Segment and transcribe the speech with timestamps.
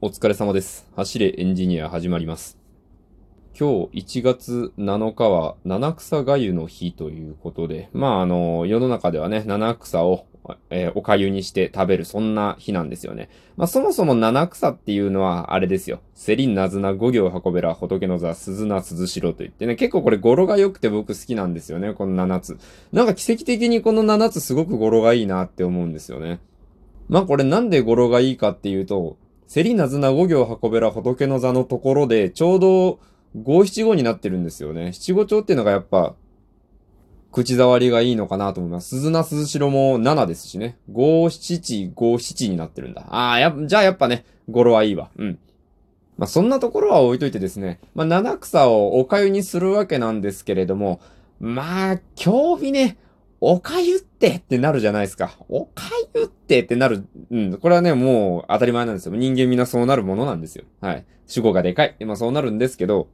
[0.00, 0.86] お疲れ様です。
[0.94, 2.56] 走れエンジニア始まります。
[3.58, 10.26] 今日1月7日は七草がゆの日ということで、まああの、世の中ではね、七草を、
[10.70, 13.28] えーお粥にして食べる、そんな日なんですよね。
[13.56, 15.98] まあそもそも七草っていうのはあれですよ。
[16.14, 22.58] セリンナズナ五行運べら仏の座鈴名鈴代と言ってね、結構これ語呂が良くて僕好きなんですよね、この7つ。
[22.92, 26.38] なんか奇跡的にこの7つすごく語呂がいいなって思うんですよね。
[27.08, 29.16] まあこれなんで語呂がいいかっていうと、
[29.48, 33.00] セリナズナ五行運べら仏の座のところで、ちょうど
[33.34, 34.92] 五七五になってるんですよね。
[34.92, 36.14] 七五調っていうのがやっぱ、
[37.32, 38.90] 口触りがいいのかなと思います。
[38.90, 40.76] 鈴名鈴代も7ですしね。
[40.92, 43.06] 五七五七になってるんだ。
[43.08, 45.08] ああ、や、じゃあやっぱね、語呂はいいわ。
[45.16, 45.38] うん。
[46.18, 47.80] まあそんなところは置いといてですね。
[47.94, 51.00] まあ七草をお粥にするわけなんですけれども、
[51.40, 52.98] まあ、興味ね、
[53.40, 55.30] おかゆってってなるじゃないですか。
[55.48, 55.84] おか
[56.14, 57.06] ゆってってなる。
[57.30, 57.58] うん。
[57.58, 59.14] これはね、もう当たり前なんですよ。
[59.14, 60.64] 人間みんなそうなるものなんですよ。
[60.80, 61.06] はい。
[61.26, 61.96] 主語がでかい。
[62.04, 63.08] まあそうなるんですけど、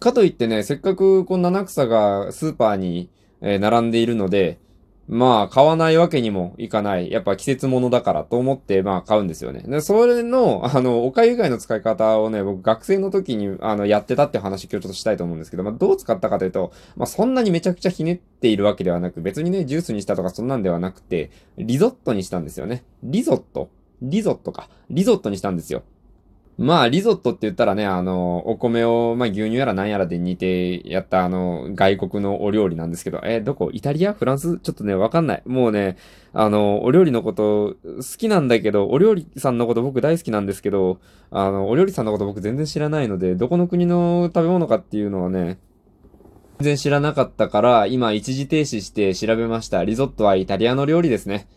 [0.00, 4.58] かといってね、せっかくこの七草がスーパーに、え並んでいるので、
[5.06, 7.10] まあ、買わないわけにもいかない。
[7.10, 9.60] やっぱ季節物だからと思って、まあ買うんですよね。
[9.60, 22.84] で、それの、あの、おかゆ以外の使い方をね、僕学生の時に、あの、やってたって話今日ちょっとしたいと思うんですけど、まあどう使ったかというと、まあそんなにめちゃくちゃひねっているわけではなく、別にね、ジュースにしたとかそんなんではなくて、リゾットにしたんですよね。
[23.02, 23.68] リゾット
[24.00, 24.68] リゾットか。
[24.90, 25.82] リゾットにしたんですよ。
[26.56, 33.70] まあ、リゾットって言ったらね、あの、お米を、まあ、牛乳やら何やらで煮てやった、あの、外国のお料理なんですけど、えどこ？
[33.72, 34.12] イタリア？
[34.12, 34.60] フランス？
[34.60, 35.42] ちょっとね、わかんない。
[35.46, 35.96] もうね、
[36.32, 41.00] あの、お料理のこと、好きなんだけど、お料理さんのこと僕大好きなんですけど、
[41.32, 45.58] あの、お料理さんのこと僕全然知らないので、どこの国の食べ物かっていうのはね、
[46.60, 49.82] 全然知らなかったから、今一時停止して調べました。
[49.82, 51.48] リゾットはイタリアの料理ですね。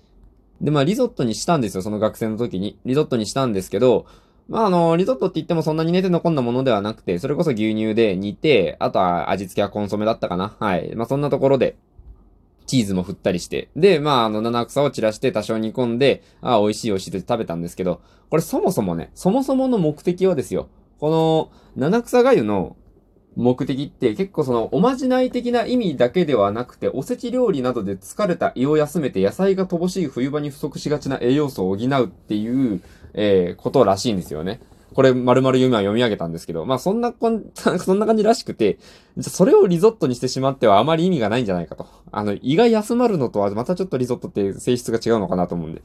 [0.59, 2.79] で、まあ、リゾットにしたんですよ、その学生の時に。
[2.83, 4.07] リゾットにしたんですけど、
[4.49, 10.55] まあ、あの、リゾットって言ってもそんなに寝て残んなものではなくて、それこそ牛乳で煮て、あとは味付けはコンソメだったかな。
[10.59, 10.95] はい。
[10.95, 11.75] まあ、そんなところで、
[12.65, 13.69] チーズも振ったりして。
[13.75, 20.69] で、まあ、あの、七草を散らして多少煮込んで、あ美味しい美味しいって食べたんですけど、これそもそもね、そもそもの目的はですよ。
[20.99, 22.75] この、七草がゆの
[23.37, 32.81] 目的って結構そのおまじない的な意味だけではなくて、おせち料理などで疲れた胃を休めて野菜が乏しい冬場に不足しがちな栄養素を補うっていう、
[33.13, 34.59] えー、ことらしいんですよね。
[34.95, 38.79] これ、丸々今読み上げたんですけど、まあそんなこん、 そんな感じらしくて、
[39.17, 41.85] じゃそれをリゾットにしてしまってはあまり意味がないんじゃないかと。
[42.11, 45.83] あの、胃が休まるのとはまたちょっとリゾットって性質が違うのかなと思うんで。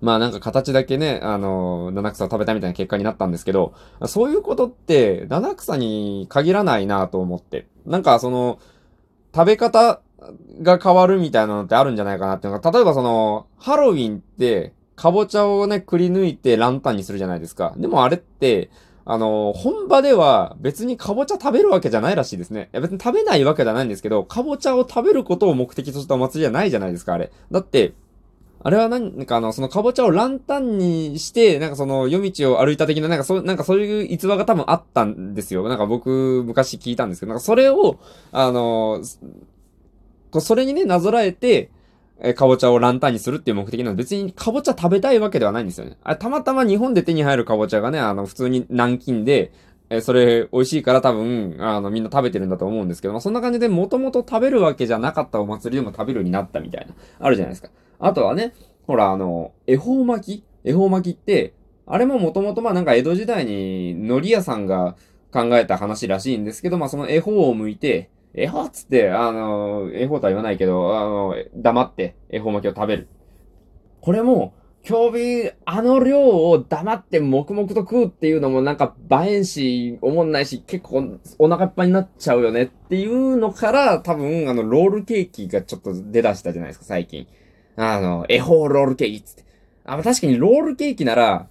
[0.00, 3.74] まあなんか形だけね、あの、七草を食べたみたいな結果になったんですけど、
[4.06, 7.66] そういうことって、七草に限らないなと思って。
[7.86, 8.58] なんかその、
[9.34, 10.00] 食べ方
[10.62, 17.74] が変わるみたいなのってあるんじゃないかなっていうのが、例えばその、ハロウィンって、かぼちゃをね、くり抜いてランタンにするじゃないですか。
[17.76, 18.70] でもあれって、
[19.10, 22.68] あの、本場では別にかぼちゃ食べるわけじゃないらしいですね。
[22.74, 27.30] いや別に食べないわけじゃないんですけど、かぼちゃを食べることを目的としたお祭りじゃないじゃないですか、あれ。
[27.50, 27.94] だって、
[28.60, 35.68] あれは何かあの、そのかぼちゃをランタンにして、なんかその夜道を歩いた的な、なんかそう、なんかそういう逸話が多分あったんですよ。
[35.68, 37.98] なんか僕、昔聞いたんですけど、なんかそれを、
[38.32, 39.00] あの、
[40.40, 41.70] それにね、なぞらえて、
[42.20, 45.96] えかぼちゃをランタンにするっていう目的なので、別にかぼちゃ食べたいわけではないんですよね。
[46.02, 49.52] あたまたま日本で手に入るかぼちゃがね、あの、普通に南京で、
[49.90, 57.70] えそれ美味しいから多分、あの、みんな食べてるんだと思うんですけど、まあ、そんな感じでもともと食べるわけじゃなかったお祭りでも食べるようになったみたいな、あるじゃないですか。
[57.98, 58.54] あとはね、
[58.86, 60.44] ほら、あの、恵方巻き？
[60.64, 61.54] 恵方巻きって、
[61.86, 64.96] あれももともとまあなんか江戸時代に海苔屋さんが
[65.32, 73.08] 考えた話らしいんですけど、まあその恵方を剥いて、恵方っつって、あの、恵方とは言わないけど、あの、黙って恵方巻きを食べる。
[74.00, 87.26] これも、興味、あの量を黙って黙々と食うっていうのもなんか映えんし、おもんないし、結構お腹いっぱいになっちゃうよねっていうのから、多分、あの、ロールケーキがちょっと出だしたじゃないですか、最近。
[87.80, 89.44] あの、恵方ロールケーキっつって。
[89.84, 91.46] あ、ま確かにロールケーキなら、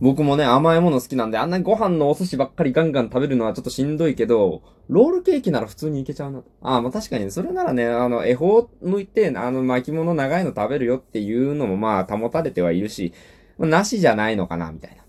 [0.00, 6.42] 僕もね、甘いもの好きなんで、あんなご飯のお寿司ばっかりガンガン食べるのはちょっとしんどいけど、ロールケーキなら普通にいけちゃうな。
[6.62, 13.12] あ、まあ確かに、それならね、あの、恵方向いて、あの、巻物長いの食べるよっていうのもまあ保たれてはいるし、
[13.58, 15.02] まあなしじゃないのかな、みたいな。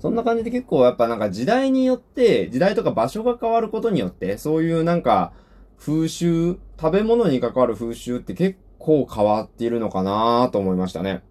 [0.00, 5.32] そんな感じで結構やっぱなんか時代によって、時代とか場所が変わることによって、そういうなんか、
[5.78, 11.22] 風習、食べ物に関わる風習って結構変わっているのかなと思いましたね。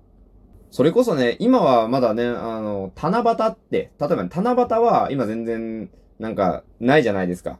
[0.71, 7.57] それこそね、今はまだね、あの、七夕って、例えば七夕は今全然、なんか、ないじゃないですか。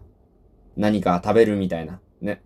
[0.78, 2.00] 何か食べるみたいな。
[2.22, 2.42] ね。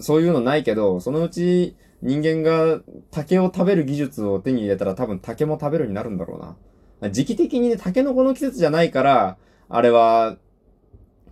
[0.00, 6.56] そういうのないけど、そのうち、人間が竹を食べる技術を手に入れたら多分竹も食べるになるんだろ
[7.00, 7.10] うな。
[7.10, 9.36] 時期的にね、竹の子の季節じゃないから、
[9.68, 10.36] あれは、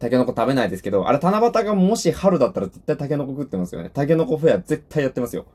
[0.04, 3.88] タケノコ食べないですけど、あれ七夕がもし春だったら絶対タケノコ食ってますよね。
[3.88, 5.46] タケノコフェア絶対やってますよ。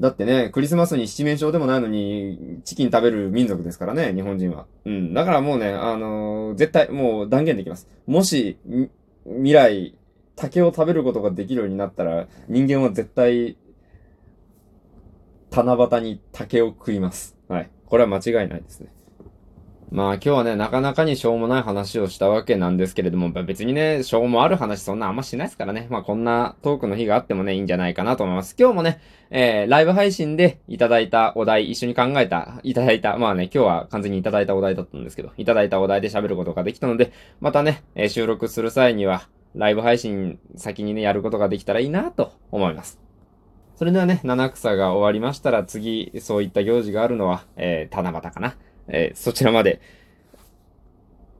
[0.00, 4.66] だってね、クリスマスに七面鳥でもないのに、チキン食べる民族ですからね、日本人は。
[4.84, 5.14] うん。
[5.14, 7.88] だからもうね、あのー、絶対、もう断言できます。
[8.08, 8.58] もし、
[9.24, 9.94] 未来、
[10.34, 13.56] 竹を食べることができるようになったら、人間は絶対、
[15.52, 17.36] 七夕に竹を食います。
[17.46, 17.70] はい。
[17.86, 18.88] これは間違いないですね。
[19.90, 25.86] まあ今日はね、なかなかにしょうもない話をしたわけなんですけれども、別にね、しょうもある話そんなあんましないですからね。
[25.90, 28.56] まあこんなトークの日があってもね、いいんじゃないかなと思います。
[28.58, 29.00] 今日もね、
[29.30, 43.00] えー、ライブ配信でいただいたお題、一緒に考えた、いただいた、まあね、今日は完全にいただいたお題だったんですけど、いただいたお題で喋ることができたので、またね、えー、収録する際には、ライブ配信先にね、やることができたらいいなと思います。
[43.76, 48.56] それではね、七草が終わりましたら、次、そういった行事があるのは、えー、七夕かな。
[48.88, 49.80] えー、そちらまで、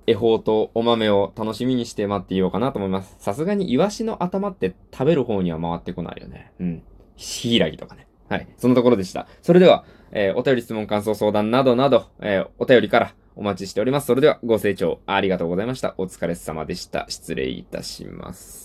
[0.06, 3.17] 恵方とお豆を楽しみにして待っていようかなと思います。
[3.19, 6.52] さすがにイワシの頭って食べる方には回ってこないよね。
[6.61, 6.82] うん。
[7.17, 8.06] ヒイラギとかね。
[8.29, 8.49] はい。
[8.58, 9.26] そのところでした。
[9.43, 14.06] それでは、えー、お便り質問感想相談などなど、えー、お便りからお待ちしております。
[14.06, 15.94] それではご清聴ありがとうございました。
[15.99, 17.06] お疲れ様でした。
[17.08, 18.63] 失礼いたします。